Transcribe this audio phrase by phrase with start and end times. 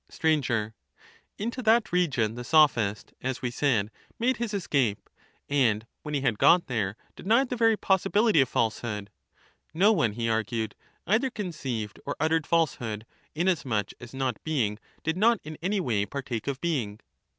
[0.01, 0.19] images,
[0.49, 0.73] ^^
[1.39, 5.09] Yxito that region the Sophist, as we said, made his the possi escape,
[5.47, 9.11] and, when he had got there, denied the very possi bility of bility of falsehood;
[9.75, 10.73] no one, he argued,
[11.05, 15.97] either conceived or (RiTnow uttered falsehood, inasmuch as not being did not in any way
[15.97, 16.99] | that not partake of being.